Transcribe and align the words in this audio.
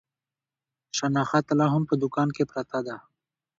شنخته 0.97 1.53
لا 1.59 1.65
هم 1.73 1.83
په 1.89 1.95
دوکان 2.01 2.29
کې 2.35 2.43
پرته 2.51 2.79
ده. 2.87 2.95